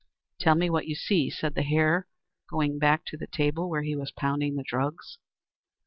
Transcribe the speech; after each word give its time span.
"Tell 0.39 0.55
me 0.55 0.67
what 0.67 0.87
you 0.87 0.95
see," 0.95 1.29
said 1.29 1.53
the 1.53 1.61
Hare, 1.61 2.07
going 2.49 2.79
back 2.79 3.05
to 3.05 3.17
the 3.17 3.27
table 3.27 3.69
where 3.69 3.83
he 3.83 3.95
was 3.95 4.11
pounding 4.11 4.55
the 4.55 4.63
drugs. 4.65 5.19